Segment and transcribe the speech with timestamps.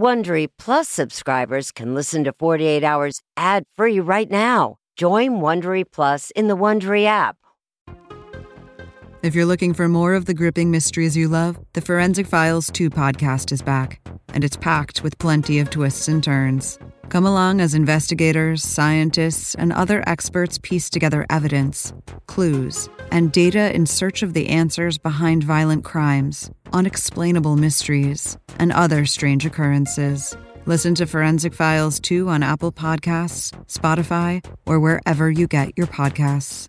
[0.00, 4.76] Wondery Plus subscribers can listen to 48 Hours ad free right now.
[4.96, 7.36] Join Wondery Plus in the Wondery app.
[9.22, 12.88] If you're looking for more of the gripping mysteries you love, the Forensic Files 2
[12.88, 14.00] podcast is back,
[14.32, 16.78] and it's packed with plenty of twists and turns.
[17.10, 21.92] Come along as investigators, scientists, and other experts piece together evidence,
[22.28, 29.06] clues, and data in search of the answers behind violent crimes, unexplainable mysteries, and other
[29.06, 30.36] strange occurrences.
[30.66, 36.68] Listen to Forensic Files 2 on Apple Podcasts, Spotify, or wherever you get your podcasts.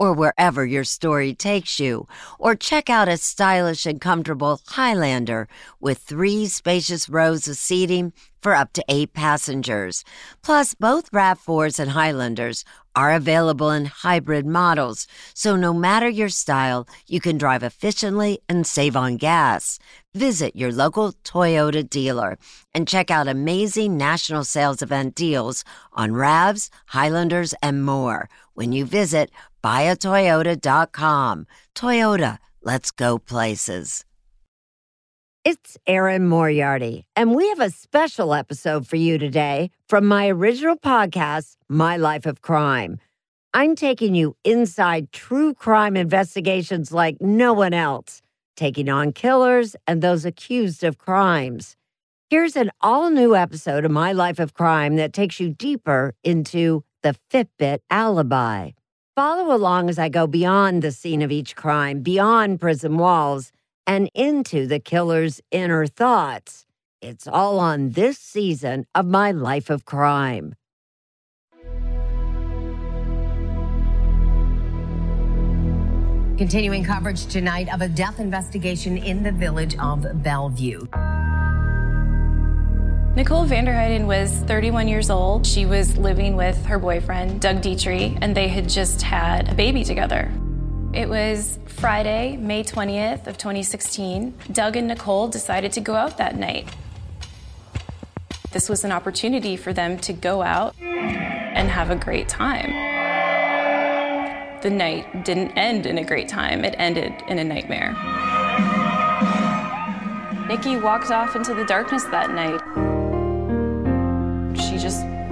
[0.00, 2.08] or wherever your story takes you.
[2.38, 5.46] Or check out a stylish and comfortable Highlander
[5.78, 10.02] with three spacious rows of seating for up to eight passengers.
[10.42, 12.64] Plus, both RAV4s and Highlanders
[12.96, 18.66] are available in hybrid models, so no matter your style, you can drive efficiently and
[18.66, 19.78] save on gas.
[20.14, 22.36] Visit your local Toyota dealer
[22.74, 25.62] and check out amazing national sales event deals
[25.92, 29.30] on RAVs, Highlanders, and more when you visit
[29.62, 31.46] buyatoyota.com.
[31.74, 34.04] Toyota, let's go places.
[35.42, 40.76] It's Erin Moriarty, and we have a special episode for you today from my original
[40.76, 42.98] podcast, My Life of Crime.
[43.54, 48.20] I'm taking you inside true crime investigations like no one else,
[48.54, 51.74] taking on killers and those accused of crimes.
[52.28, 56.84] Here's an all new episode of My Life of Crime that takes you deeper into
[57.02, 58.72] the Fitbit alibi.
[59.20, 63.52] Follow along as I go beyond the scene of each crime, beyond prison walls
[63.86, 66.64] and into the killer's inner thoughts.
[67.02, 70.54] It's all on this season of My Life of Crime.
[76.38, 80.86] Continuing coverage tonight of a death investigation in the village of Bellevue.
[83.16, 85.44] Nicole VanderHeyden was 31 years old.
[85.44, 89.82] She was living with her boyfriend, Doug Detrie, and they had just had a baby
[89.82, 90.30] together.
[90.92, 94.32] It was Friday, May 20th of 2016.
[94.52, 96.68] Doug and Nicole decided to go out that night.
[98.52, 102.70] This was an opportunity for them to go out and have a great time.
[104.62, 107.90] The night didn't end in a great time, it ended in a nightmare.
[110.46, 112.89] Nikki walked off into the darkness that night.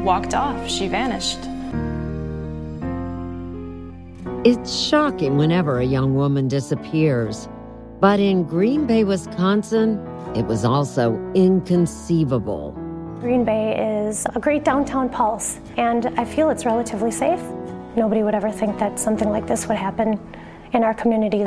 [0.08, 1.38] She just walked off, she vanished.
[4.42, 7.46] It's shocking whenever a young woman disappears.
[8.00, 9.98] But in Green Bay, Wisconsin,
[10.34, 12.72] it was also inconceivable.
[13.20, 17.42] Green Bay is a great downtown pulse, and I feel it's relatively safe.
[17.94, 20.18] Nobody would ever think that something like this would happen
[20.72, 21.44] in our community.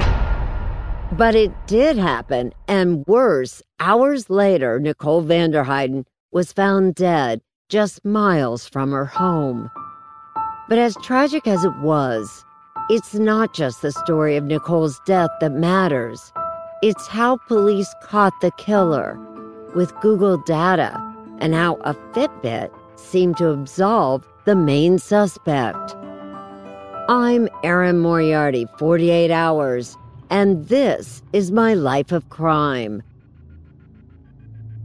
[1.14, 8.68] But it did happen, and worse, hours later, Nicole VanderHeyden was found dead just miles
[8.68, 9.72] from her home.
[10.68, 12.44] But as tragic as it was,
[12.90, 16.34] it's not just the story of Nicole's death that matters.
[16.84, 19.18] It's how police caught the killer
[19.74, 21.00] with Google data
[21.40, 25.96] and how a Fitbit seemed to absolve the main suspect.
[27.08, 29.98] I'm Erin Moriarty, 48 Hours,
[30.30, 33.02] and this is my life of crime.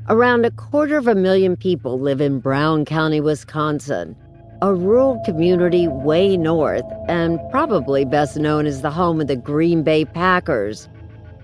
[0.09, 4.15] Around a quarter of a million people live in Brown County, Wisconsin,
[4.63, 9.83] a rural community way north and probably best known as the home of the Green
[9.83, 10.89] Bay Packers.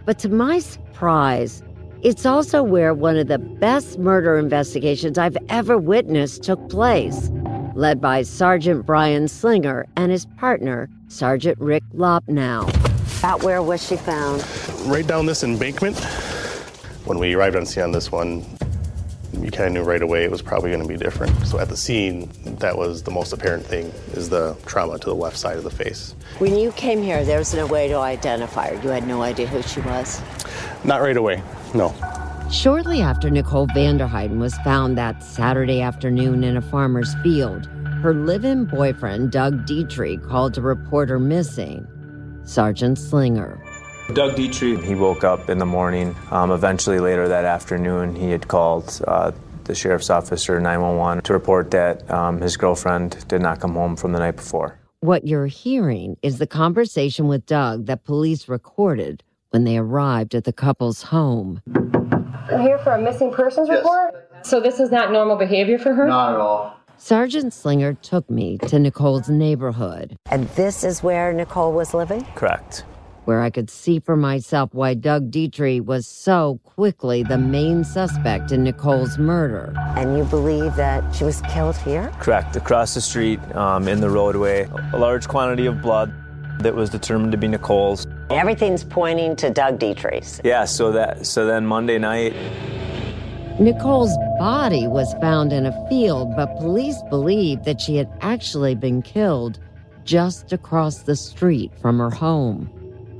[0.04, 1.64] But to my surprise,
[2.02, 7.32] it's also where one of the best murder investigations I've ever witnessed took place,
[7.74, 12.68] led by Sergeant Brian Slinger and his partner, Sergeant Rick Lopnow.
[13.18, 14.46] About where was she found?
[14.86, 16.00] Right down this embankment.
[17.12, 18.42] When we arrived on scene on this one,
[19.38, 21.46] you kind of knew right away it was probably going to be different.
[21.46, 25.14] So at the scene, that was the most apparent thing is the trauma to the
[25.14, 26.14] left side of the face.
[26.38, 28.82] When you came here, there was no way to identify her.
[28.82, 30.22] You had no idea who she was.
[30.84, 31.42] Not right away,
[31.74, 31.94] no.
[32.50, 37.66] Shortly after Nicole VanderHeyden was found that Saturday afternoon in a farmer's field,
[38.00, 41.86] her live-in boyfriend, Doug Detrie, called to report her missing.
[42.44, 43.61] Sergeant Slinger.
[44.14, 46.14] Doug Detrie, he woke up in the morning.
[46.30, 49.32] Um, eventually, later that afternoon, he had called uh,
[49.64, 54.12] the sheriff's officer 911 to report that um, his girlfriend did not come home from
[54.12, 54.78] the night before.
[55.00, 60.44] What you're hearing is the conversation with Doug that police recorded when they arrived at
[60.44, 61.62] the couple's home.
[61.74, 63.78] I'm here for a missing persons yes.
[63.78, 64.28] report.
[64.42, 66.06] So this is not normal behavior for her?
[66.06, 66.76] Not at all.
[66.98, 70.16] Sergeant Slinger took me to Nicole's neighborhood.
[70.30, 72.24] And this is where Nicole was living?
[72.34, 72.84] Correct
[73.24, 78.52] where I could see for myself why Doug Detrie was so quickly the main suspect
[78.52, 79.74] in Nicole's murder.
[79.96, 82.12] And you believe that she was killed here?
[82.18, 82.56] Correct.
[82.56, 86.12] Across the street, um, in the roadway, a large quantity of blood
[86.60, 88.06] that was determined to be Nicole's.
[88.30, 90.40] Everything's pointing to Doug Detrie's.
[90.44, 90.64] Yeah.
[90.64, 92.34] So that so then Monday night.
[93.60, 99.02] Nicole's body was found in a field, but police believe that she had actually been
[99.02, 99.58] killed
[100.04, 102.70] just across the street from her home.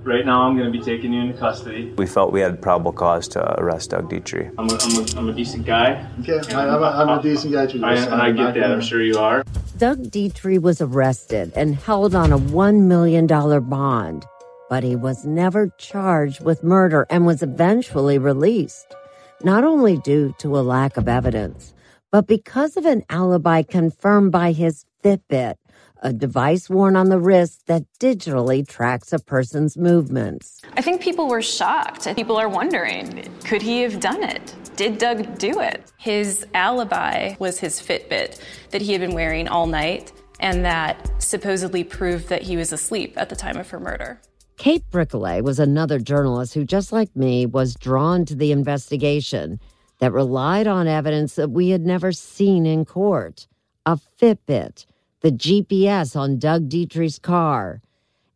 [0.05, 1.93] Right now, I'm going to be taking you into custody.
[1.97, 4.53] We felt we had probable cause to arrest Doug Detrie.
[4.59, 6.05] I'm a, I'm a, I'm a decent guy.
[6.21, 7.85] Okay, I, am a, I'm a decent guy too.
[7.85, 9.45] I, and I get that, I'm sure you are.
[9.79, 14.27] Doug Detrie was arrested and held on a $1 million bond,
[14.69, 18.97] but he was never charged with murder and was eventually released,
[19.45, 21.75] not only due to a lack of evidence,
[22.11, 25.55] but because of an alibi confirmed by his Fitbit
[26.03, 30.61] a device worn on the wrist that digitally tracks a person's movements.
[30.77, 32.13] I think people were shocked.
[32.17, 34.55] People are wondering could he have done it?
[34.77, 35.93] Did Doug do it?
[35.99, 38.41] His alibi was his Fitbit
[38.71, 43.15] that he had been wearing all night and that supposedly proved that he was asleep
[43.17, 44.21] at the time of her murder.
[44.57, 49.61] Kate Brickley was another journalist who, just like me, was drawn to the investigation
[49.99, 53.47] that relied on evidence that we had never seen in court
[53.87, 54.87] a Fitbit
[55.23, 57.81] the GPS on Doug Detrie's car,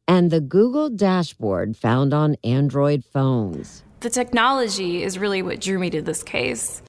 [0.08, 3.82] and the Google dashboard found on Android phones.
[4.00, 6.82] The technology is really what drew me to this case.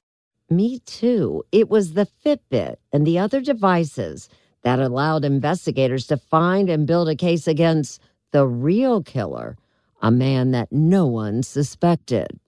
[0.48, 1.44] Me too.
[1.50, 4.28] It was the Fitbit and the other devices
[4.62, 8.00] that allowed investigators to find and build a case against
[8.30, 9.56] the real killer,
[10.00, 12.38] a man that no one suspected.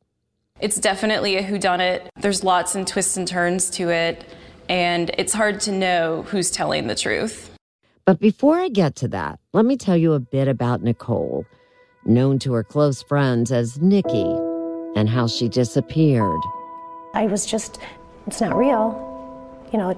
[0.61, 2.07] It's definitely a whodunit.
[2.21, 4.25] There's lots and twists and turns to it
[4.71, 7.51] and it's hard to know who's telling the truth.
[8.07, 11.45] But before I get to that, let me tell you a bit about Nicole,
[12.07, 14.31] known to her close friends as Nikki,
[14.95, 16.41] and how she disappeared.
[17.15, 17.81] I was just,
[18.29, 19.67] it's not real.
[19.73, 19.91] You know,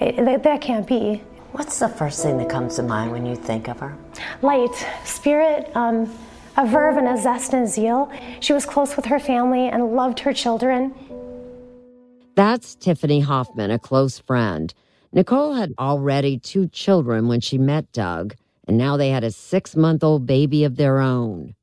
[0.00, 1.22] it, it, that can't be.
[1.52, 3.96] What's the first thing that comes to mind when you think of her?
[4.42, 4.74] Light,
[5.04, 6.12] spirit, um,
[6.58, 8.12] a verve and a zest and a zeal.
[8.40, 10.94] She was close with her family and loved her children.
[12.36, 14.74] That's Tiffany Hoffman, a close friend.
[15.12, 18.34] Nicole had already two children when she met Doug,
[18.66, 21.54] and now they had a six month old baby of their own.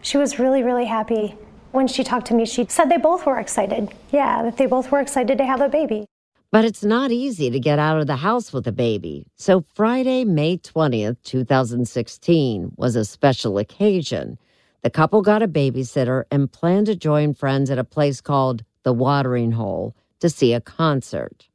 [0.00, 1.36] She was really, really happy.
[1.72, 3.92] When she talked to me, she said they both were excited.
[4.12, 6.06] Yeah, that they both were excited to have a baby.
[6.52, 9.26] But it's not easy to get out of the house with a baby.
[9.36, 14.38] So Friday, May 20th, 2016, was a special occasion.
[14.82, 18.92] The couple got a babysitter and planned to join friends at a place called The
[18.92, 21.48] Watering Hole to see a concert.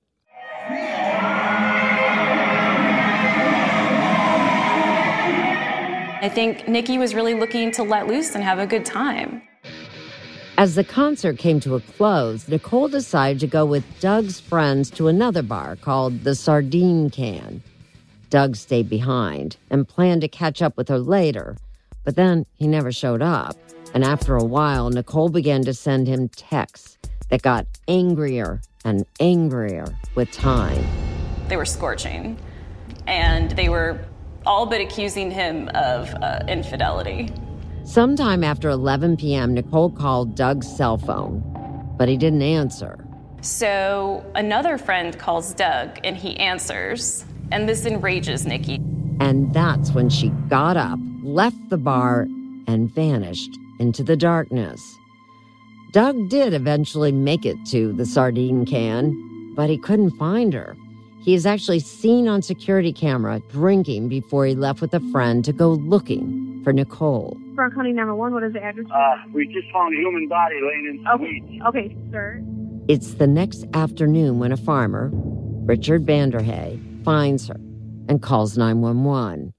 [6.20, 9.42] I think Nikki was really looking to let loose and have a good time.
[10.58, 15.08] As the concert came to a close, Nicole decided to go with Doug's friends to
[15.08, 17.64] another bar called the Sardine Can.
[18.30, 21.56] Doug stayed behind and planned to catch up with her later,
[22.04, 23.56] but then he never showed up.
[23.94, 26.97] And after a while, Nicole began to send him texts
[27.30, 30.84] that got angrier and angrier with time.
[31.48, 32.38] They were scorching,
[33.06, 34.06] and they were
[34.46, 37.34] all but accusing him of uh, infidelity.
[37.84, 41.42] Sometime after 11 p.m., Nicole called Doug's cell phone,
[41.98, 42.98] but he didn't answer.
[43.42, 48.76] So another friend calls Doug, and he answers, and this enrages Nikki.
[49.20, 52.28] And that's when she got up, left the bar,
[52.68, 54.82] and vanished into the darkness.
[55.98, 60.78] Doug did eventually make it to the sardine can, but he couldn't find her.
[61.24, 65.52] He is actually seen on security camera drinking before he left with a friend to
[65.52, 67.36] go looking for Nicole.
[67.56, 68.86] Brown County number one, what is the address?
[68.94, 71.24] Uh, we just found a human body laying in the okay.
[71.24, 71.64] weeds.
[71.66, 72.44] Okay, sir.
[72.88, 75.10] It's the next afternoon when a farmer,
[75.66, 77.60] Richard Vanderhay, finds her
[78.08, 79.52] and calls 911.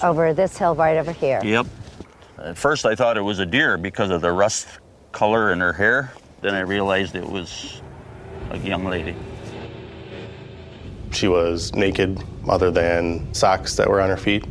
[0.00, 1.40] Over this hill right over here.
[1.42, 1.66] Yep.
[2.38, 4.68] At first I thought it was a deer because of the rust
[5.16, 6.12] color in her hair.
[6.42, 7.80] Then I realized it was
[8.50, 9.16] a young lady.
[11.10, 14.44] She was naked, other than socks that were on her feet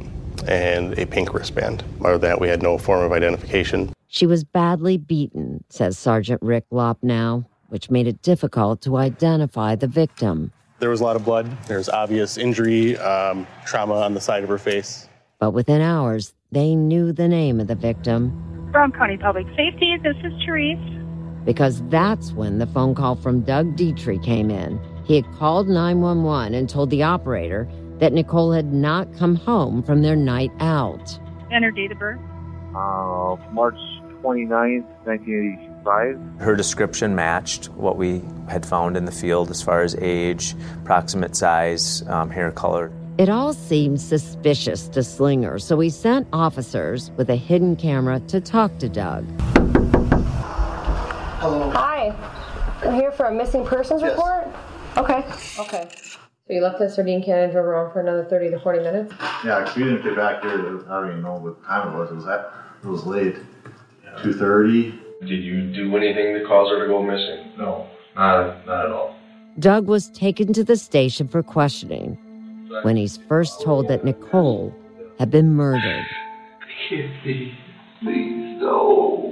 [0.47, 1.83] and a pink wristband.
[2.01, 3.93] Other than that, we had no form of identification.
[4.07, 7.45] She was badly beaten, says Sergeant Rick Lopnow.
[7.69, 10.51] which made it difficult to identify the victim.
[10.79, 11.45] There was a lot of blood.
[11.67, 15.09] There's obvious injury, um, trauma on the side of her face.
[15.39, 18.54] But within hours, they knew the name of the victim.
[18.75, 20.77] From County Public Safety, this is Therese.
[21.45, 24.77] Because that's when the phone call from Doug Detrie came in.
[25.05, 30.01] He had called 911 and told the operator that Nicole had not come home from
[30.01, 31.17] their night out.
[31.49, 32.19] And her date of birth?
[32.75, 33.79] Uh, March
[34.21, 36.41] 29th, 1985.
[36.41, 41.37] Her description matched what we had found in the field as far as age, approximate
[41.37, 42.91] size, um, hair color.
[43.17, 48.41] It all seemed suspicious to Slinger, so he sent officers with a hidden camera to
[48.41, 49.25] talk to Doug.
[51.39, 51.69] Hello.
[51.69, 52.13] Hi.
[52.83, 54.11] I'm here for a missing persons Yes.
[54.17, 54.47] report.
[54.97, 55.23] Okay.
[55.59, 55.87] Okay.
[56.47, 59.13] So you left us Sardine Canyon drove around for another 30 to 40 minutes?
[59.45, 60.57] Yeah, 'cause we didn't get back here.
[60.57, 62.11] to- I don't even know what time it was.
[62.11, 62.51] It was at,
[62.83, 63.37] it was late.
[64.23, 64.93] Two thirty.
[65.21, 67.39] Did you do anything that caused her to go missing?
[67.57, 67.85] No.
[68.15, 69.15] Not, not at all.
[69.59, 72.17] Doug was taken to the station for questioning
[72.83, 74.73] when he's first told that Nicole
[75.19, 76.05] had been murdered.
[76.87, 77.53] Please,
[78.01, 79.31] please no.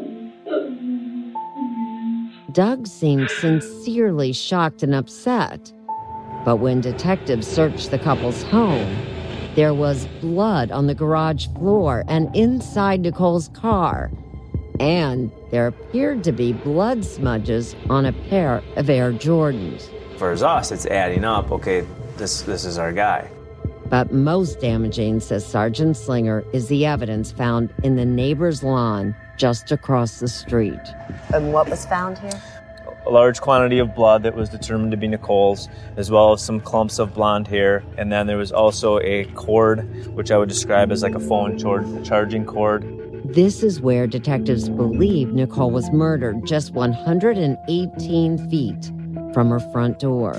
[2.51, 5.71] Doug seemed sincerely shocked and upset.
[6.45, 8.95] But when detectives searched the couple's home,
[9.55, 14.11] there was blood on the garage floor and inside Nicole's car.
[14.79, 19.89] And there appeared to be blood smudges on a pair of Air Jordans.
[20.17, 21.51] For us, it's adding up.
[21.51, 21.85] Okay,
[22.17, 23.29] this this is our guy.
[23.89, 29.71] But most damaging, says Sergeant Slinger, is the evidence found in the neighbor's lawn just
[29.71, 30.79] across the street.
[31.33, 32.41] And what was found here?
[33.05, 35.67] A large quantity of blood that was determined to be Nicole's,
[35.97, 37.83] as well as some clumps of blonde hair.
[37.97, 41.57] And then there was also a cord, which I would describe as like a phone
[41.59, 42.83] char- charging cord.
[43.25, 48.91] This is where detectives believe Nicole was murdered just 118 feet
[49.33, 50.35] from her front door.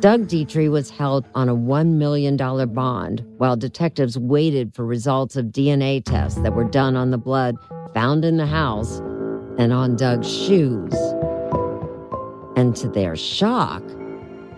[0.00, 5.46] Doug Detrie was held on a $1 million bond while detectives waited for results of
[5.46, 7.56] DNA tests that were done on the blood
[7.92, 9.00] found in the house
[9.58, 10.94] and on Doug's shoes.
[12.54, 13.82] And to their shock,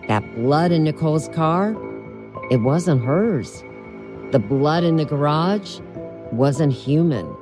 [0.07, 1.71] that blood in Nicole's car,
[2.51, 3.63] it wasn't hers.
[4.31, 5.79] The blood in the garage
[6.31, 7.35] wasn't human.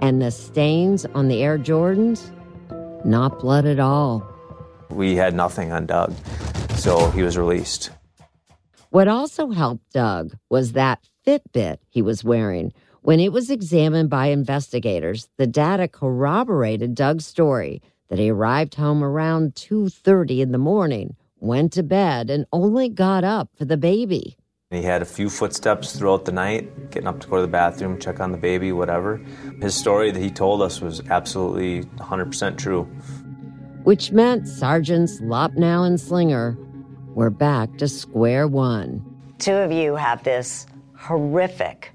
[0.00, 2.32] And the stains on the Air Jordans,
[3.04, 4.26] not blood at all.
[4.88, 6.14] We had nothing on Doug,
[6.76, 7.90] so he was released.
[8.90, 12.72] What also helped Doug was that Fitbit he was wearing.
[13.02, 19.02] When it was examined by investigators, the data corroborated Doug's story that he arrived home
[19.02, 24.36] around 2:30 in the morning, went to bed and only got up for the baby.
[24.70, 28.00] He had a few footsteps throughout the night, getting up to go to the bathroom,
[28.00, 29.20] check on the baby, whatever.
[29.60, 32.88] His story that he told us was absolutely 100% true.
[33.84, 36.58] Which meant Sergeants Lopnow and Slinger
[37.16, 39.02] were back to square one.
[39.38, 41.92] Two of you have this horrific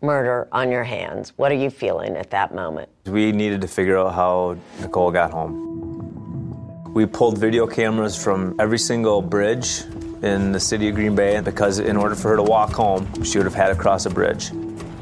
[0.00, 1.32] murder on your hands.
[1.34, 2.88] What are you feeling at that moment?
[3.06, 6.94] We needed to figure out how Nicole got home.
[6.94, 9.82] We pulled video cameras from every single bridge
[10.22, 13.38] in the city of Green Bay because, in order for her to walk home, she
[13.38, 14.52] would have had to cross a bridge.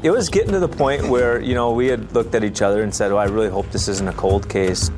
[0.01, 2.81] It was getting to the point where, you know, we had looked at each other
[2.81, 4.89] and said, Oh, I really hope this isn't a cold case.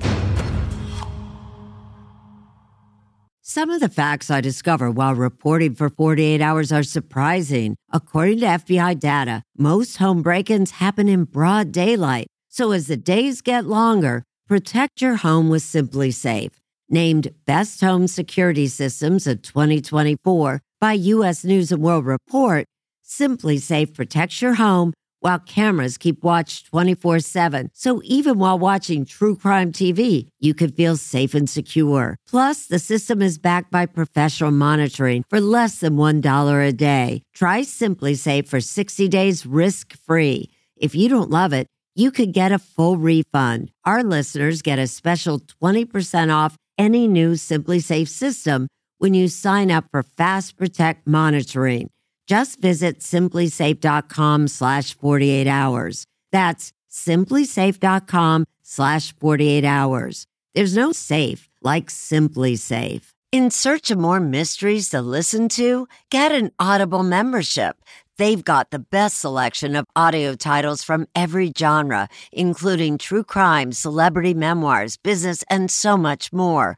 [3.58, 7.76] Some of the facts I discover while reporting for 48 hours are surprising.
[7.92, 12.28] According to FBI data, most home break ins happen in broad daylight.
[12.50, 16.54] So as the days get longer, protect your home with SimpliSafe.
[16.88, 21.44] Named Best Home Security Systems of 2024 by U.S.
[21.44, 22.68] News and World Report,
[23.04, 24.94] SimpliSafe protects your home
[25.28, 27.70] while cameras keep watch 24 7.
[27.74, 32.16] So even while watching true crime TV, you can feel safe and secure.
[32.30, 37.24] Plus, the system is backed by professional monitoring for less than $1 a day.
[37.34, 40.50] Try SimpliSafe for 60 days risk free.
[40.78, 43.72] If you don't love it, you could get a full refund.
[43.84, 48.68] Our listeners get a special 20% off any new SimpliSafe system
[49.00, 51.90] when you sign up for Fast Protect monitoring.
[52.28, 56.06] Just visit simplisafe.com slash 48 hours.
[56.32, 60.28] That's simplisafe.com slash 48 hours.
[60.54, 63.14] There's no safe like SimpliSafe.
[63.32, 67.76] In search of more mysteries to listen to, get an Audible membership.
[68.18, 74.34] They've got the best selection of audio titles from every genre, including true crime, celebrity
[74.34, 76.78] memoirs, business, and so much more.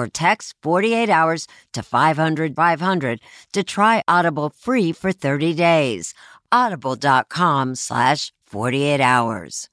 [0.00, 3.20] or text 48 hours to 500 500
[3.52, 6.14] to try Audible free for 30 days.
[6.50, 9.68] Audible.com slash 48 hours.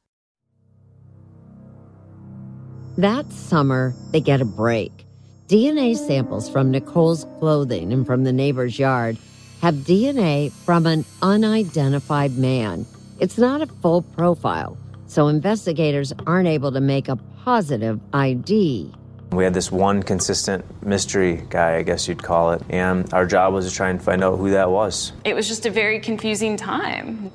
[2.98, 5.06] That summer, they get a break.
[5.48, 9.18] DNA samples from Nicole's clothing and from the neighbor's yard
[9.62, 12.86] have DNA from an unidentified man.
[13.20, 17.16] It's not a full profile, so investigators aren't able to make a
[17.46, 18.92] positive ID.
[19.32, 23.54] We had this one consistent mystery guy, I guess you'd call it, and our job
[23.54, 25.12] was to try and find out who that was.
[25.26, 27.32] It was just a very confusing time.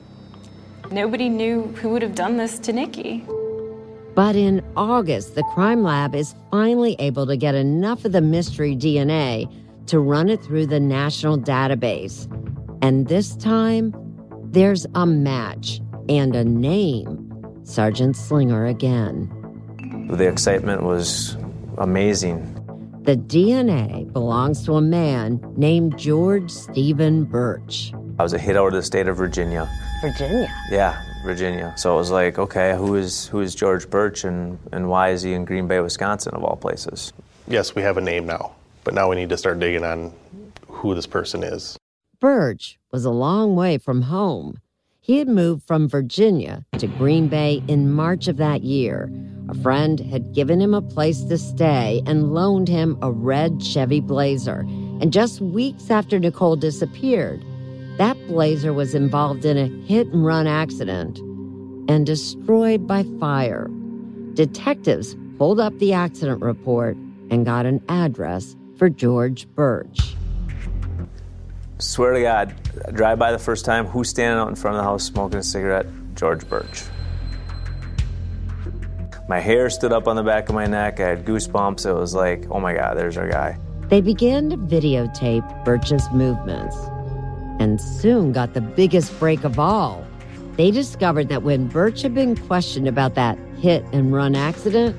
[0.90, 3.24] Nobody knew who would have done this to Nikki.
[4.14, 8.76] But in August, the crime lab is finally able to get enough of the mystery
[8.76, 9.50] DNA
[9.86, 12.26] to run it through the national database.
[12.82, 13.94] And this time,
[14.44, 17.28] there's a match and a name
[17.64, 19.30] Sergeant Slinger again.
[20.10, 21.36] The excitement was
[21.78, 22.58] amazing.
[23.02, 27.92] The DNA belongs to a man named George Steven Burch.
[28.18, 29.68] I was a hit out of the state of Virginia.
[30.00, 30.48] Virginia?
[30.70, 31.74] Yeah, Virginia.
[31.76, 35.22] So it was like, okay, who is who is George Burch and, and why is
[35.22, 37.12] he in Green Bay, Wisconsin, of all places?
[37.48, 40.12] Yes, we have a name now, but now we need to start digging on
[40.68, 41.76] who this person is.
[42.20, 44.58] Burch was a long way from home.
[45.04, 49.10] He had moved from Virginia to Green Bay in March of that year.
[49.48, 53.98] A friend had given him a place to stay and loaned him a red Chevy
[53.98, 54.60] Blazer.
[55.00, 57.44] And just weeks after Nicole disappeared,
[57.98, 61.18] that Blazer was involved in a hit and run accident
[61.88, 63.68] and destroyed by fire.
[64.34, 66.96] Detectives pulled up the accident report
[67.28, 70.14] and got an address for George Burch.
[71.82, 72.54] Swear to God,
[72.94, 75.42] drive by the first time, who's standing out in front of the house smoking a
[75.42, 75.86] cigarette?
[76.14, 76.84] George Burch.
[79.28, 81.00] My hair stood up on the back of my neck.
[81.00, 81.84] I had goosebumps.
[81.84, 83.58] It was like, oh my God, there's our guy.
[83.88, 86.76] They began to videotape Burch's movements
[87.58, 90.06] and soon got the biggest break of all.
[90.56, 94.96] They discovered that when Burch had been questioned about that hit and run accident,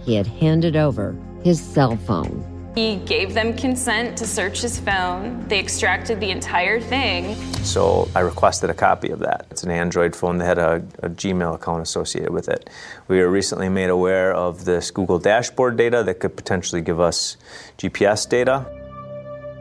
[0.00, 2.55] he had handed over his cell phone.
[2.76, 5.48] He gave them consent to search his phone.
[5.48, 7.34] They extracted the entire thing.
[7.64, 9.46] So I requested a copy of that.
[9.50, 12.68] It's an Android phone that had a, a, Gmail account associated with it.
[13.08, 17.38] We were recently made aware of this Google dashboard data that could potentially give us
[17.78, 18.66] GPS data.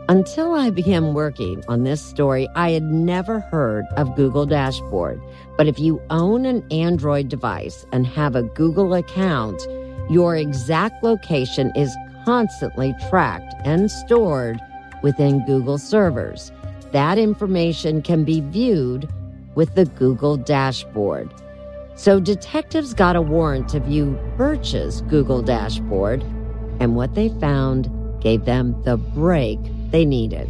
[0.09, 5.21] Until I began working on this story, I had never heard of Google Dashboard.
[5.55, 9.65] But if you own an Android device and have a Google account,
[10.09, 11.95] your exact location is
[12.25, 14.59] constantly tracked and stored
[15.03, 16.51] within Google servers.
[16.91, 19.07] That information can be viewed
[19.53, 21.31] with the Google dashboard.
[21.95, 26.23] So detectives got a warrant to view Burch's Google dashboard,
[26.79, 27.89] and what they found
[28.21, 29.59] gave them the break
[29.91, 30.49] they needed.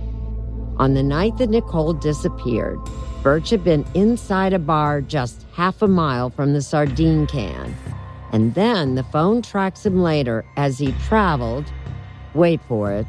[0.77, 2.79] On the night that Nicole disappeared,
[3.21, 7.75] Burch had been inside a bar just half a mile from the sardine can.
[8.35, 11.71] And then the phone tracks him later as he traveled,
[12.33, 13.07] wait for it,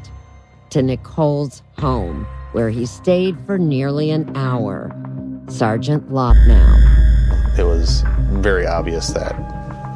[0.69, 4.89] to Nicole's home, where he stayed for nearly an hour.
[5.49, 7.59] Sergeant Lopnow.
[7.59, 8.05] It was
[8.39, 9.35] very obvious that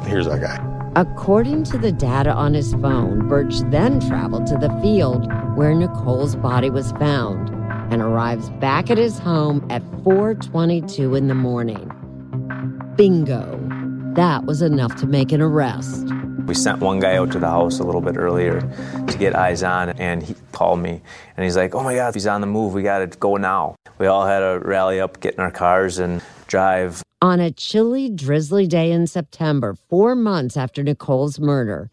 [0.06, 0.62] here's our guy.
[0.96, 6.36] According to the data on his phone, Burch then traveled to the field where Nicole's
[6.36, 7.48] body was found
[7.90, 11.90] and arrives back at his home at 4:22 in the morning.
[12.96, 13.61] Bingo.
[14.14, 16.06] That was enough to make an arrest.
[16.44, 18.60] We sent one guy out to the house a little bit earlier
[19.06, 21.00] to get eyes on, and he called me
[21.34, 22.74] and he's like, Oh my God, he's on the move.
[22.74, 23.74] We got to go now.
[23.96, 27.02] We all had to rally up, get in our cars, and drive.
[27.22, 31.90] On a chilly, drizzly day in September, four months after Nicole's murder,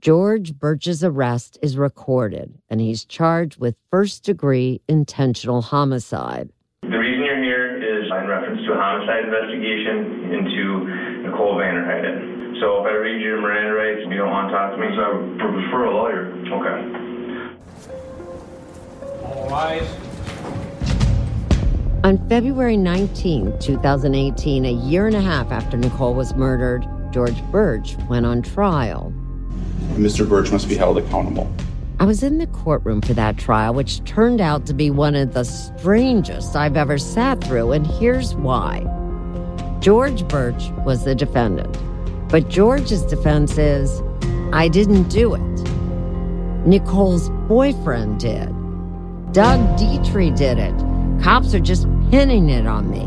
[0.00, 6.50] George Burch's arrest is recorded, and he's charged with first degree intentional homicide.
[6.82, 12.60] The reason you're here is in reference to a homicide investigation into Nicole VanderHeyden.
[12.60, 15.02] So if I read your Miranda rights you don't want to talk to me, so
[15.02, 16.30] I would prefer a lawyer.
[16.46, 16.78] Okay.
[19.24, 19.88] All rise.
[22.04, 27.96] On February 19, 2018, a year and a half after Nicole was murdered, George Burch
[28.08, 29.12] went on trial.
[29.94, 30.28] Mr.
[30.28, 31.52] Burch must be held accountable.
[31.98, 35.34] I was in the courtroom for that trial, which turned out to be one of
[35.34, 38.86] the strangest I've ever sat through, and here's why.
[39.84, 41.76] George Burch was the defendant,
[42.30, 44.02] but George's defense is
[44.50, 46.66] I didn't do it.
[46.66, 48.48] Nicole's boyfriend did.
[49.34, 50.74] Doug Detrie did it.
[51.22, 53.02] Cops are just pinning it on me.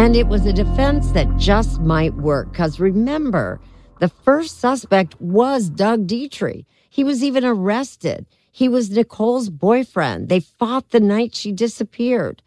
[0.00, 3.60] And it was a defense that just might work, because remember,
[3.98, 6.66] the first suspect was Doug Detrie.
[6.88, 8.26] He was even arrested.
[8.52, 10.28] He was Nicole's boyfriend.
[10.28, 12.42] They fought the night she disappeared.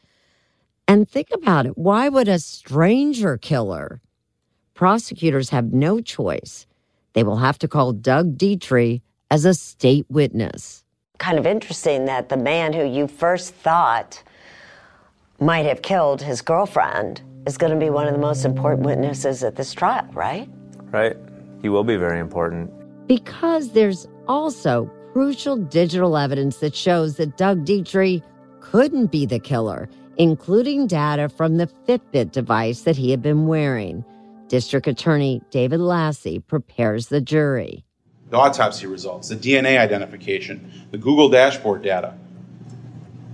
[0.88, 4.02] And think about it why would a stranger kill her?
[4.74, 6.66] Prosecutors have no choice.
[7.14, 10.84] They will have to call Doug Detrie as a state witness.
[11.18, 14.22] Kind of interesting that the man who you first thought
[15.40, 19.44] might have killed his girlfriend is going to be one of the most important witnesses
[19.44, 20.48] at this trial, right?
[20.92, 21.18] Right.
[21.62, 22.72] He will be very important.
[23.08, 28.22] Because there's also crucial digital evidence that shows that Doug Detrie
[28.60, 34.04] couldn't be the killer, including data from the Fitbit device that he had been wearing.
[34.48, 37.84] District Attorney David Lasee prepares the jury.
[38.30, 42.18] The autopsy results, the DNA identification, the Google dashboard data,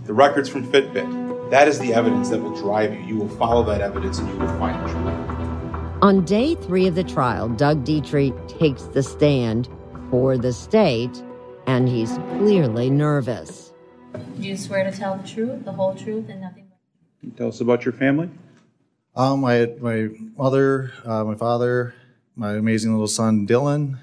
[0.06, 1.50] the records from Fitbit.
[1.50, 3.00] That is the evidence that will drive you.
[3.02, 6.04] You will follow that evidence and you will find the truth.
[6.04, 9.69] On day three of the trial, Doug Detrie takes the stand
[10.10, 11.24] for the state,
[11.65, 13.74] and he's clearly nervous.
[14.38, 16.53] Do you swear to tell the truth, the whole truth, and nothing but
[17.24, 18.30] Can you tell us about your family?
[19.16, 21.96] Um, my my mother, uh, my father,
[22.36, 23.98] my amazing little son Dylan.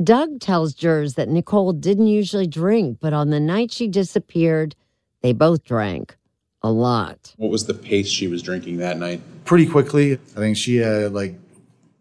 [0.00, 4.76] Doug tells jurors that Nicole didn't usually drink, but on the night she disappeared,
[5.20, 6.16] they both drank
[6.62, 7.34] a lot.
[7.38, 9.20] What was the pace she was drinking that night?
[9.44, 11.34] Pretty quickly, I think she had like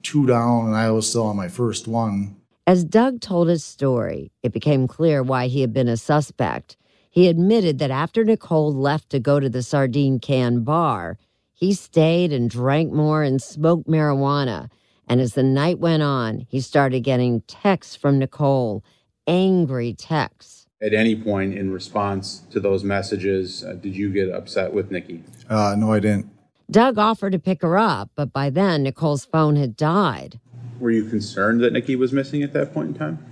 [0.04, 2.36] two down, and I was still on my first one.
[2.68, 6.78] As Doug told his story, it became clear why he had been a suspect.
[7.14, 11.20] He admitted that after Nicole left to go to the sardine can bar,
[11.54, 14.72] he stayed and drank more and smoked marijuana.
[15.08, 18.84] And as the night went on, he started getting texts from Nicole,
[19.28, 20.66] angry texts.
[20.82, 25.22] At any point in response to those messages, uh, did you get upset with Nikki?
[25.48, 26.32] Uh, no, I didn't.
[26.72, 30.40] Doug offered to pick her up, but by then Nicole's phone had died.
[30.80, 33.24] Were you concerned that Nikki was missing at that point in time?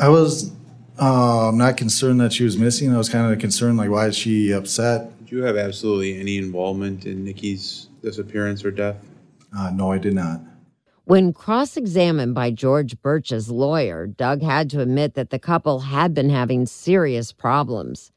[0.00, 0.52] I was
[1.00, 2.92] uh, I'm not concerned that she was missing.
[2.92, 5.16] I was kind of concerned, like, why is she upset?
[5.18, 8.96] Did you have absolutely any involvement in Nikki's disappearance or death?
[9.56, 10.40] Uh, no, I did not.
[11.04, 16.12] When cross examined by George Burch's lawyer, Doug had to admit that the couple had
[16.12, 18.12] been having serious problems.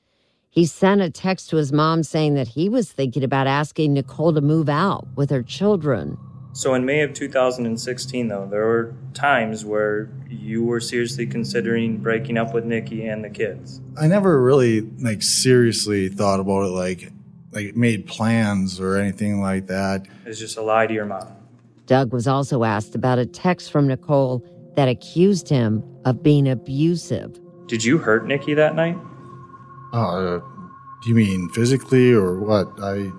[0.50, 4.34] He sent a text to his mom saying that he was thinking about asking Nicole
[4.34, 6.17] to move out with her children.
[6.54, 12.38] So in May of 2016, though, there were times where you were seriously considering breaking
[12.38, 13.80] up with Nikki and the kids.
[13.98, 17.12] I never really like seriously thought about it, like
[17.52, 20.06] like made plans or anything like that.
[20.26, 21.28] It's just a lie to your mom.
[21.86, 27.40] Doug was also asked about a text from Nicole that accused him of being abusive.
[27.68, 28.98] Did you hurt Nikki that night?
[29.94, 30.40] Uh,
[31.04, 32.68] do you mean physically or what?
[32.82, 33.12] I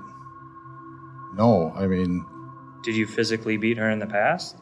[1.35, 2.25] no, I mean
[2.83, 4.57] Did you physically beat her in the past?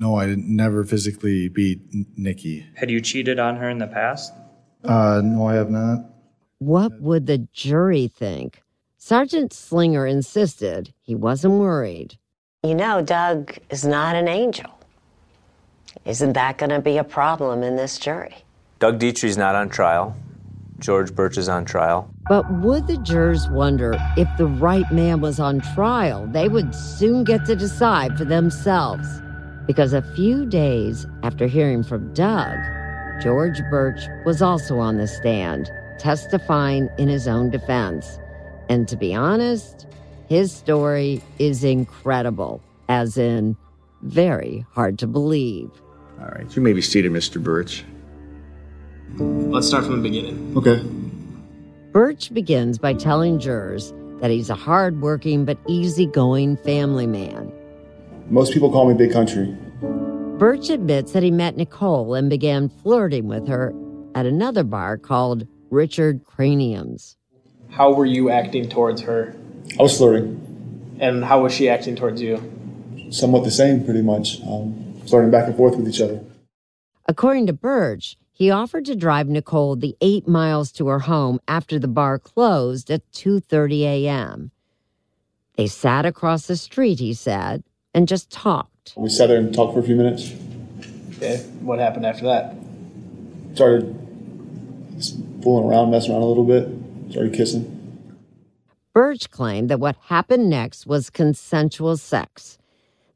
[0.00, 2.66] no, I never physically beat N- Nikki.
[2.76, 4.32] Had you cheated on her in the past?
[4.84, 6.04] Uh, no, I have not.
[6.58, 8.62] What would the jury think?
[8.96, 12.16] Sergeant Slinger insisted he wasn't worried.
[12.62, 14.70] You know, Doug is not an angel.
[16.04, 18.36] Isn't that going to be a problem in this jury?
[18.78, 20.16] Doug Detrie's not on trial.
[20.78, 22.08] George Burch is on trial.
[22.28, 26.26] But would the jurors wonder if the right man was on trial?
[26.26, 29.06] They would soon get to decide for themselves.
[29.66, 32.56] Because a few days after hearing from Doug,
[33.20, 38.18] George Burch was also on the stand, testifying in his own defense.
[38.68, 39.86] And to be honest,
[40.28, 43.56] his story is incredible, as in
[44.02, 45.70] very hard to believe.
[46.20, 47.42] All right, you may be seated, Mr.
[47.42, 47.84] Burch.
[49.16, 50.54] Let's start from the beginning.
[50.56, 50.82] Okay.
[51.92, 57.52] Burch begins by telling jurors that he's a hardworking but easygoing family man.
[58.28, 59.56] Most people call me Big Country.
[60.38, 63.72] Burch admits that he met Nicole and began flirting with her
[64.14, 67.16] at another bar called Richard Cranium's.
[67.70, 69.34] How were you acting towards her?
[69.78, 70.96] I was flirting.
[71.00, 72.36] And how was she acting towards you?
[73.10, 74.40] Somewhat the same, pretty much.
[74.42, 76.20] Um, flirting back and forth with each other.
[77.06, 81.76] According to Burch, he offered to drive Nicole the 8 miles to her home after
[81.80, 84.52] the bar closed at 2:30 a.m.
[85.56, 88.94] They sat across the street, he said, and just talked.
[88.96, 90.32] We sat there and talked for a few minutes.
[91.16, 91.38] Okay.
[91.60, 92.54] What happened after that?
[93.54, 93.98] Started
[95.42, 96.68] fooling around, messing around a little bit,
[97.10, 97.74] started kissing.
[98.92, 102.58] Burch claimed that what happened next was consensual sex,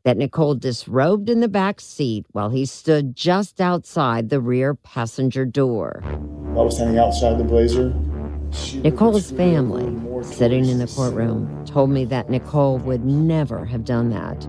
[0.05, 5.45] that Nicole disrobed in the back seat while he stood just outside the rear passenger
[5.45, 6.03] door.
[6.05, 7.95] I was standing outside the blazer.
[8.83, 14.47] Nicole's family, sitting in the courtroom, told me that Nicole would never have done that.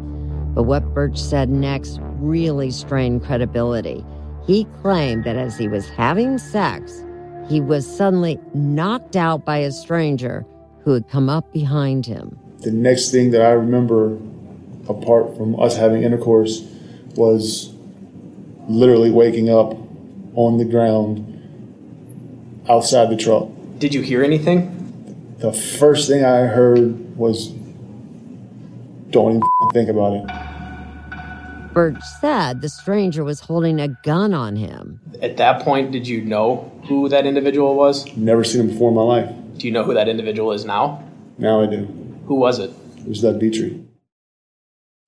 [0.53, 4.03] But what Burch said next really strained credibility.
[4.45, 7.03] He claimed that as he was having sex,
[7.47, 10.45] he was suddenly knocked out by a stranger
[10.83, 12.37] who had come up behind him.
[12.59, 14.17] The next thing that I remember,
[14.89, 16.62] apart from us having intercourse,
[17.15, 17.74] was
[18.67, 19.78] literally waking up
[20.36, 21.30] on the ground
[22.69, 23.50] outside the truck.
[23.78, 25.36] Did you hear anything?
[25.39, 27.50] The first thing I heard was,
[29.10, 29.41] don't even
[29.74, 31.74] think about it.
[31.74, 35.02] Burch said the stranger was holding a gun on him.
[35.22, 38.06] At that point, did you know who that individual was?
[38.15, 39.36] Never seen him before in my life.
[39.58, 41.04] Do you know who that individual is now?
[41.38, 41.86] Now I do.
[42.28, 42.72] Who was it?
[42.98, 43.84] It was Doug Detrie.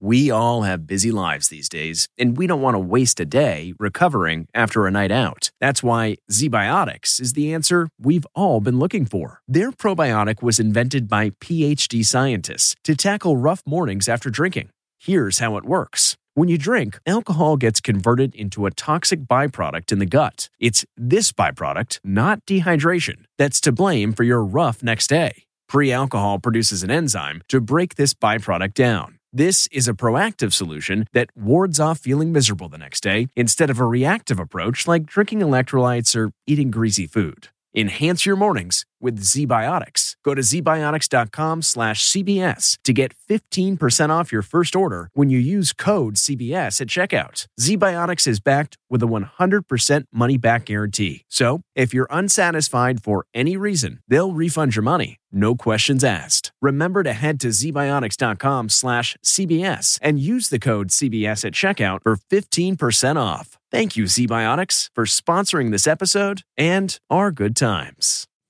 [0.05, 3.73] We all have busy lives these days, and we don't want to waste a day
[3.79, 5.49] recovering after a night out.
[5.59, 9.41] That's why ZBiotics is the answer we've all been looking for.
[9.47, 14.69] Their probiotic was invented by PhD scientists to tackle rough mornings after drinking.
[14.99, 16.15] Here's how it works.
[16.35, 20.49] When you drink, alcohol gets converted into a toxic byproduct in the gut.
[20.59, 25.45] It's this byproduct, not dehydration, that's to blame for your rough next day.
[25.67, 29.17] Pre alcohol produces an enzyme to break this byproduct down.
[29.35, 33.81] This is a proactive solution that wards off feeling miserable the next day instead of
[33.81, 37.49] a reactive approach like drinking electrolytes or eating greasy food.
[37.75, 40.04] Enhance your mornings with ZBiotics.
[40.25, 45.71] Go to zbiotics.com slash CBS to get 15% off your first order when you use
[45.71, 47.45] code CBS at checkout.
[47.61, 51.25] ZBiotics is backed with a 100% money back guarantee.
[51.29, 55.19] So if you're unsatisfied for any reason, they'll refund your money.
[55.31, 56.51] No questions asked.
[56.59, 62.17] Remember to head to zbiotics.com slash CBS and use the code CBS at checkout for
[62.31, 63.59] 15% off.
[63.71, 68.25] Thank you, ZBiotics, for sponsoring this episode and our good times.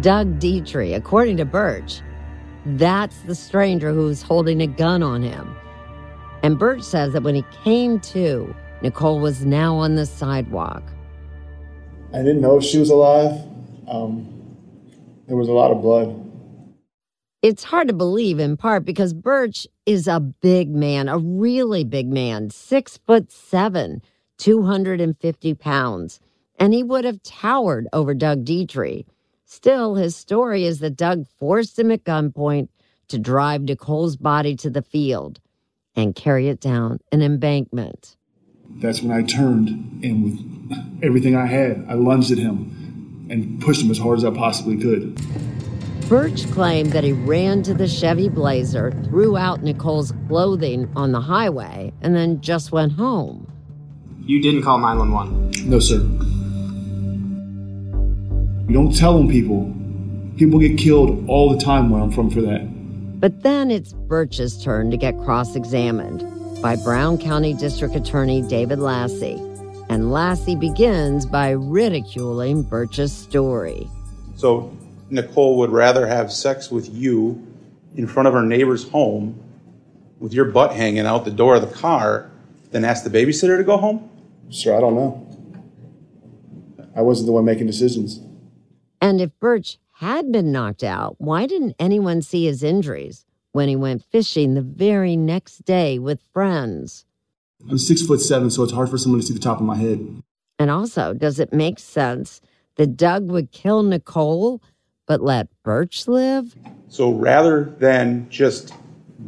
[0.00, 2.02] Doug Detrie, according to Burch,
[2.64, 5.56] that's the stranger who's holding a gun on him.
[6.42, 10.84] And Burch says that when he came to, Nicole was now on the sidewalk.
[12.12, 13.32] I didn't know if she was alive.
[13.88, 14.56] Um,
[15.26, 16.24] there was a lot of blood.
[17.42, 22.08] It's hard to believe in part because Burch is a big man, a really big
[22.08, 24.02] man, six foot seven,
[24.38, 26.20] 250 pounds,
[26.58, 29.04] and he would have towered over Doug Detrie.
[29.50, 32.68] Still, his story is that Doug forced him at gunpoint
[33.08, 35.40] to drive Nicole's body to the field
[35.96, 38.14] and carry it down an embankment.
[38.68, 43.82] That's when I turned and with everything I had, I lunged at him and pushed
[43.82, 45.18] him as hard as I possibly could.
[46.10, 51.22] Burch claimed that he ran to the Chevy Blazer, threw out Nicole's clothing on the
[51.22, 53.50] highway, and then just went home.
[54.20, 55.70] You didn't call 911?
[55.70, 56.06] No, sir.
[58.68, 59.74] You don't tell them people.
[60.36, 62.68] People get killed all the time where I'm from for that.
[63.18, 66.22] But then it's Burch's turn to get cross examined
[66.60, 69.38] by Brown County District Attorney David Lasee.
[69.88, 73.88] And Lasee begins by ridiculing Burch's story.
[74.36, 74.76] So
[75.08, 77.42] Nicole would rather have sex with you
[77.96, 79.42] in front of her neighbor's home
[80.18, 82.30] with your butt hanging out the door of the car
[82.70, 84.10] than ask the babysitter to go home?
[84.50, 85.24] Sir, I don't know.
[86.94, 88.20] I wasn't the one making decisions.
[89.00, 93.76] And if Burch had been knocked out, why didn't anyone see his injuries when he
[93.76, 97.04] went fishing the very next day with friends?
[97.68, 99.76] I'm six foot seven, so it's hard for someone to see the top of my
[99.76, 100.22] head.
[100.58, 102.40] And also, does it make sense
[102.76, 104.62] that Doug would kill Nicole
[105.06, 106.54] but let Burch live?
[106.88, 108.74] So rather than just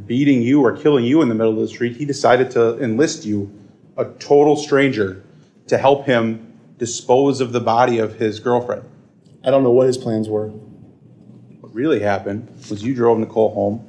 [0.07, 3.25] beating you or killing you in the middle of the street, he decided to enlist
[3.25, 3.51] you,
[3.97, 5.25] a total stranger,
[5.67, 8.85] to help him dispose of the body of his girlfriend.
[9.43, 10.49] I don't know what his plans were.
[10.49, 13.87] What really happened was you drove Nicole home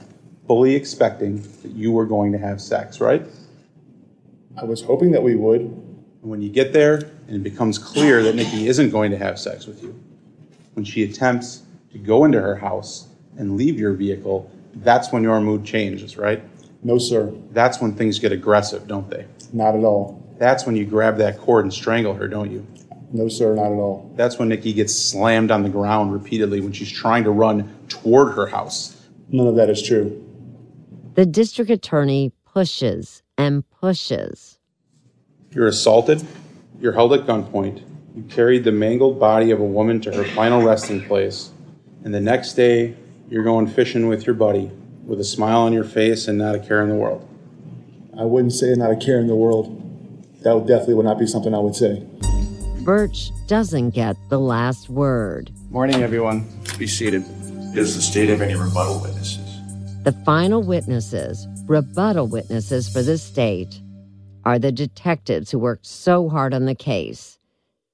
[0.48, 3.26] fully expecting that you were going to have sex, right?
[4.58, 5.62] I was hoping that we would.
[5.62, 6.96] And when you get there
[7.28, 10.00] and it becomes clear that Nikki isn't going to have sex with you,
[10.74, 15.40] when she attempts to go into her house and leave your vehicle, that's when your
[15.42, 16.42] mood changes, right?
[16.84, 17.34] No, sir.
[17.52, 19.26] That's when things get aggressive, don't they?
[19.52, 20.26] Not at all.
[20.38, 22.66] That's when you grab that cord and strangle her, don't you?
[23.13, 24.12] No, sir, not at all.
[24.15, 28.36] That's when Nikki gets slammed on the ground repeatedly when she's trying to run toward
[28.36, 28.97] her house.
[29.30, 30.26] None of that is true.
[31.15, 34.60] The district attorney pushes and pushes.
[35.52, 36.26] You're assaulted,
[36.80, 37.84] you're held at gunpoint,
[38.15, 41.52] you carried the mangled body of a woman to her final resting place,
[42.06, 42.95] and the next day
[43.30, 44.71] you're going fishing with your buddy
[45.04, 47.28] with a smile on your face and not a care in the world.
[48.17, 49.78] I wouldn't say not a care in the world.
[50.43, 52.06] That would definitely would not be something I would say.
[52.84, 55.52] Burch doesn't get the last word.
[55.70, 56.48] Morning, everyone.
[56.78, 57.24] Be seated.
[57.74, 59.60] Does the state have any rebuttal witnesses?
[60.04, 63.82] The final witnesses, rebuttal witnesses for the state,
[64.46, 67.38] are the detectives who worked so hard on the case.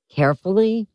[0.09, 0.87] Carefully,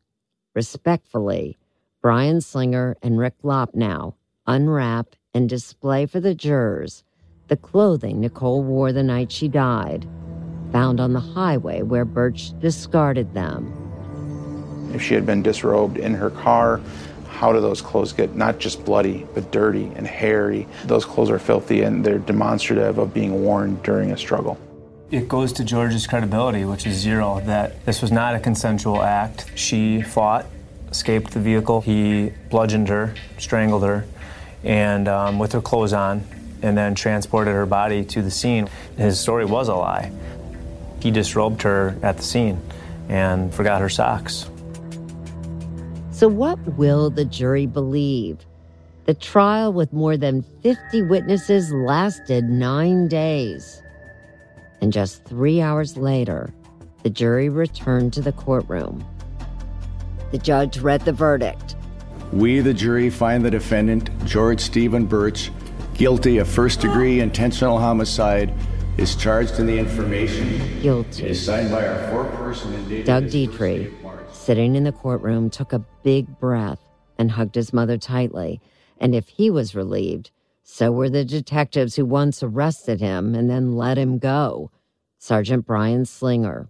[0.55, 1.59] respectfully,
[2.00, 4.14] Brian Slinger and Rick Lopnow
[4.46, 7.05] unwrap and display for the jurors
[7.48, 10.09] the clothing Nicole wore the night she died,
[10.70, 13.81] found on the highway where Burch discarded them.
[14.94, 16.81] If she had been disrobed in her car,
[17.28, 20.66] how do those clothes get not just bloody, but dirty and hairy?
[20.85, 24.59] Those clothes are filthy and they're demonstrative of being worn during a struggle.
[25.11, 29.50] It goes to George's credibility, which is zero, that this was not a consensual act.
[29.57, 30.46] She fought,
[30.90, 31.81] escaped the vehicle.
[31.81, 34.07] He bludgeoned her, strangled her,
[34.62, 36.24] and um, with her clothes on,
[36.62, 38.70] and then transported her body to the scene.
[38.96, 40.12] His story was a lie.
[41.00, 42.61] He disrobed her at the scene
[43.09, 44.48] and forgot her socks.
[46.22, 48.46] So, what will the jury believe?
[49.06, 53.82] The trial with more than 50 witnesses lasted nine days.
[54.80, 56.54] And just three hours later,
[57.02, 59.04] the jury returned to the courtroom.
[60.30, 61.74] The judge read the verdict.
[62.32, 65.50] We, the jury, find the defendant, George Steven Burch,
[65.94, 68.54] guilty of first degree intentional homicide,
[68.96, 70.80] is charged in the information.
[70.80, 71.24] Guilty.
[71.24, 72.70] It is signed by our four person
[73.02, 74.01] Doug Detrie,
[74.42, 76.81] sitting in the courtroom, took a big breath
[77.16, 78.61] and hugged his mother tightly.
[78.98, 80.31] And if he was relieved,
[80.64, 84.70] so were the detectives who once arrested him and then let him go.
[85.18, 86.68] Sergeant Brian Slinger.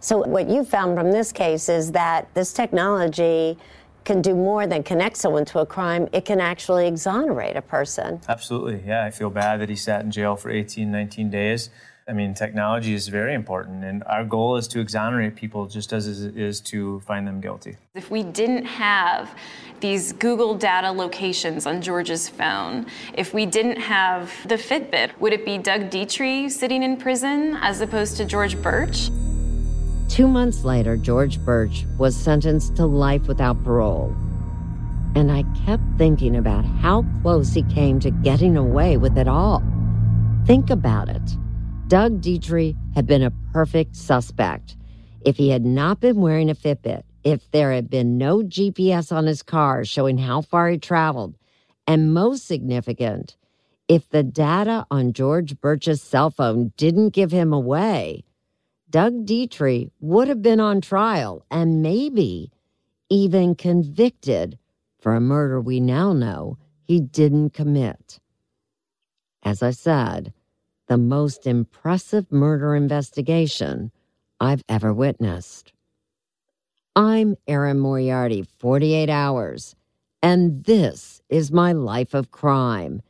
[0.00, 3.58] So, what you found from this case is that this technology
[4.04, 8.20] can do more than connect someone to a crime, it can actually exonerate a person.
[8.28, 9.04] Absolutely, yeah.
[9.04, 11.70] I feel bad that he sat in jail for 18, 19 days.
[12.08, 16.24] I mean, technology is very important, and our goal is to exonerate people just as
[16.24, 17.76] it is to find them guilty.
[17.94, 19.36] If we didn't have
[19.80, 25.44] these Google data locations on George's phone, if we didn't have the Fitbit, would it
[25.44, 29.10] be Doug Detrie sitting in prison as opposed to George Burch?
[30.08, 34.16] Two months later, George Burch was sentenced to life without parole.
[35.14, 39.62] And I kept thinking about how close he came to getting away with it all.
[40.46, 41.36] Think about it.
[41.88, 44.76] Doug Detrie had been a perfect suspect.
[45.24, 49.24] If he had not been wearing a Fitbit, if there had been no GPS on
[49.24, 51.38] his car showing how far he traveled,
[51.86, 53.38] and most significant,
[53.88, 58.22] if the data on George Burch's cell phone didn't give him away,
[58.90, 62.52] Doug Detrie would have been on trial and maybe
[63.08, 64.58] even convicted
[65.00, 68.20] for a murder we now know he didn't commit.
[69.42, 70.34] As I said,
[70.88, 73.92] the most impressive murder investigation
[74.40, 75.72] I've ever witnessed.
[76.96, 79.76] I'm Erin Moriarty, 48 Hours,
[80.22, 83.02] and this is my life of crime.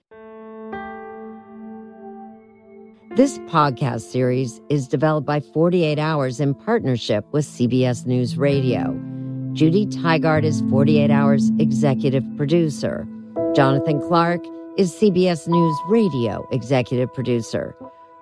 [3.15, 8.99] This podcast series is developed by 48 Hours in partnership with CBS News Radio.
[9.53, 13.07] Judy Tygard is 48 Hours executive producer.
[13.55, 14.45] Jonathan Clark
[14.79, 17.75] is CBS News Radio executive producer.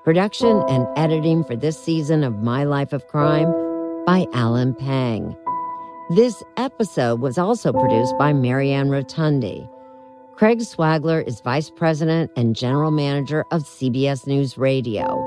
[0.05, 3.53] Production and editing for this season of My Life of Crime
[4.07, 5.37] by Alan Pang.
[6.15, 9.69] This episode was also produced by Marianne Rotundi.
[10.35, 15.23] Craig Swagler is Vice President and General Manager of CBS News Radio.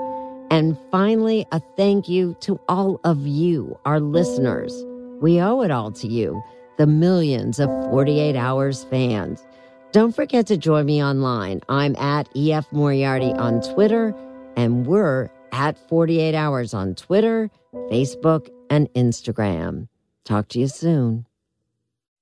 [0.49, 4.73] And finally, a thank you to all of you, our listeners.
[5.21, 6.41] We owe it all to you.
[6.79, 9.45] the millions of 48 Hours fans.
[9.91, 11.61] Don't forget to join me online.
[11.67, 14.13] I'm at EF Moriarty on Twitter,
[14.55, 17.49] and we're at 48 Hours on Twitter,
[17.91, 19.87] Facebook, and Instagram.
[20.25, 21.25] Talk to you soon.